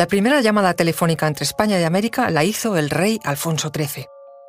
[0.00, 4.06] La primera llamada telefónica entre España y América la hizo el rey Alfonso XIII.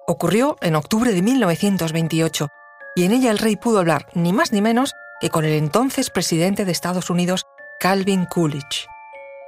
[0.08, 2.48] Ocurrió en octubre de 1928
[2.96, 6.10] y en ella el rey pudo hablar ni más ni menos que con el entonces
[6.10, 7.44] presidente de Estados Unidos,
[7.82, 8.88] Calvin Coolidge.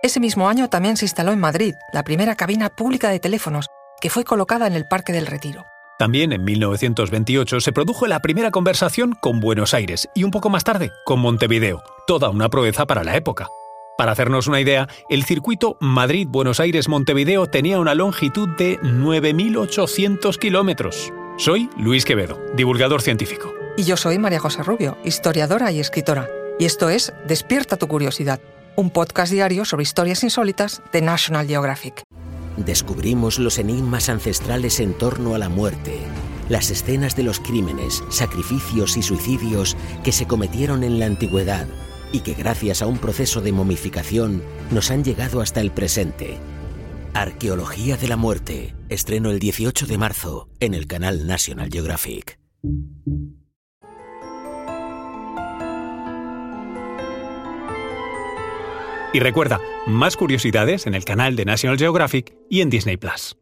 [0.02, 3.68] Ese mismo año también se instaló en Madrid la primera cabina pública de teléfonos,
[4.02, 5.64] que fue colocada en el Parque del Retiro.
[5.98, 10.66] También en 1928 se produjo la primera conversación con Buenos Aires y un poco más
[10.66, 13.48] tarde con Montevideo, toda una proeza para la época.
[14.04, 21.14] Para hacernos una idea, el circuito Madrid-Buenos Aires-Montevideo tenía una longitud de 9.800 kilómetros.
[21.38, 23.54] Soy Luis Quevedo, divulgador científico.
[23.78, 26.28] Y yo soy María José Rubio, historiadora y escritora.
[26.60, 28.42] Y esto es Despierta tu curiosidad,
[28.76, 32.04] un podcast diario sobre historias insólitas de National Geographic.
[32.58, 35.98] Descubrimos los enigmas ancestrales en torno a la muerte,
[36.50, 41.68] las escenas de los crímenes, sacrificios y suicidios que se cometieron en la antigüedad
[42.14, 44.42] y que gracias a un proceso de momificación
[44.72, 46.38] nos han llegado hasta el presente.
[47.14, 52.40] Arqueología de la muerte, estreno el 18 de marzo en el canal National Geographic.
[59.14, 63.38] Y recuerda, más curiosidades en el canal de National Geographic y en Disney Plus.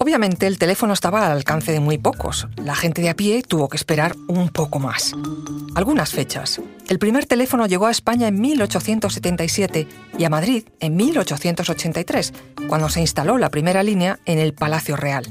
[0.00, 2.46] Obviamente el teléfono estaba al alcance de muy pocos.
[2.56, 5.12] La gente de a pie tuvo que esperar un poco más.
[5.74, 6.60] Algunas fechas.
[6.88, 12.32] El primer teléfono llegó a España en 1877 y a Madrid en 1883,
[12.68, 15.26] cuando se instaló la primera línea en el Palacio Real.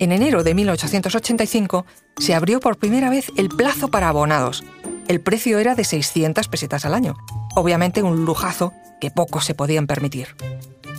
[0.00, 1.86] En enero de 1885
[2.18, 4.64] se abrió por primera vez el plazo para abonados.
[5.06, 7.14] El precio era de 600 pesetas al año.
[7.54, 10.34] Obviamente un lujazo que pocos se podían permitir.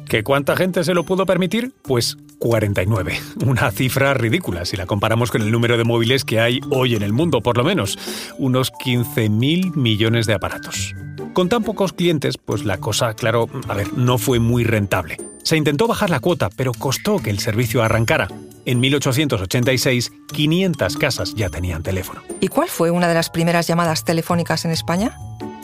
[0.07, 1.73] ¿Que cuánta gente se lo pudo permitir?
[1.83, 3.19] Pues 49.
[3.45, 7.03] Una cifra ridícula si la comparamos con el número de móviles que hay hoy en
[7.03, 7.97] el mundo, por lo menos.
[8.37, 10.95] Unos 15.000 millones de aparatos.
[11.33, 15.17] Con tan pocos clientes, pues la cosa, claro, a ver, no fue muy rentable.
[15.43, 18.27] Se intentó bajar la cuota, pero costó que el servicio arrancara.
[18.65, 22.21] En 1886, 500 casas ya tenían teléfono.
[22.39, 25.17] ¿Y cuál fue una de las primeras llamadas telefónicas en España?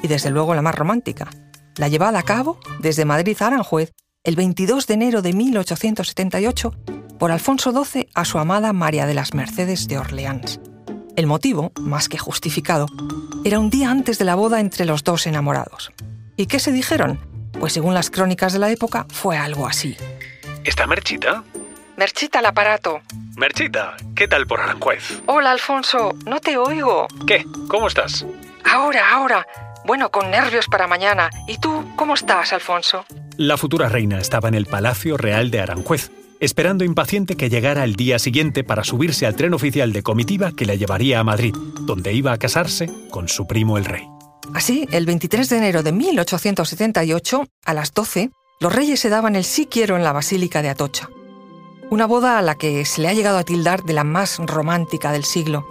[0.04, 1.30] Y desde luego la más romántica.
[1.78, 3.94] La llevada a cabo desde Madrid a Aranjuez
[4.24, 6.74] el 22 de enero de 1878
[7.18, 10.60] por Alfonso XII a su amada María de las Mercedes de Orleans.
[11.16, 12.88] El motivo, más que justificado,
[13.46, 15.92] era un día antes de la boda entre los dos enamorados.
[16.36, 17.20] ¿Y qué se dijeron?
[17.60, 19.96] Pues según las crónicas de la época, fue algo así.
[20.64, 21.44] ¿Está Merchita?
[21.98, 23.02] Merchita al aparato.
[23.36, 25.22] Merchita, ¿qué tal por Aranjuez?
[25.26, 27.08] Hola, Alfonso, no te oigo.
[27.26, 27.46] ¿Qué?
[27.70, 28.26] ¿Cómo estás?
[28.66, 29.48] Ahora, ahora.
[29.86, 31.30] Bueno, con nervios para mañana.
[31.48, 33.06] ¿Y tú, cómo estás, Alfonso?
[33.40, 36.12] La futura reina estaba en el Palacio Real de Aranjuez,
[36.42, 40.66] esperando impaciente que llegara el día siguiente para subirse al tren oficial de comitiva que
[40.66, 44.04] la llevaría a Madrid, donde iba a casarse con su primo el rey.
[44.54, 48.30] Así, el 23 de enero de 1878, a las 12,
[48.60, 51.08] los reyes se daban el sí quiero en la Basílica de Atocha.
[51.90, 55.14] Una boda a la que se le ha llegado a tildar de la más romántica
[55.14, 55.66] del siglo.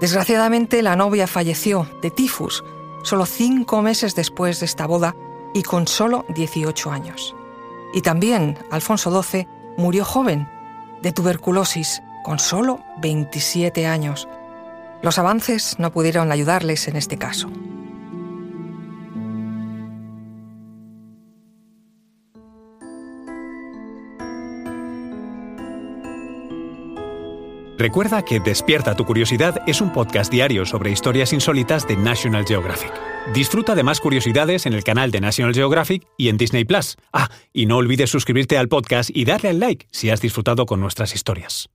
[0.00, 2.62] Desgraciadamente, la novia falleció de tifus
[3.02, 5.16] solo cinco meses después de esta boda
[5.54, 7.34] y con solo 18 años.
[7.94, 9.48] Y también Alfonso XII
[9.78, 10.48] murió joven,
[11.00, 14.28] de tuberculosis, con solo 27 años.
[15.02, 17.48] Los avances no pudieron ayudarles en este caso.
[27.76, 32.92] Recuerda que Despierta tu Curiosidad es un podcast diario sobre historias insólitas de National Geographic.
[33.34, 36.96] Disfruta de más curiosidades en el canal de National Geographic y en Disney Plus.
[37.12, 40.80] Ah, y no olvides suscribirte al podcast y darle al like si has disfrutado con
[40.80, 41.68] nuestras historias.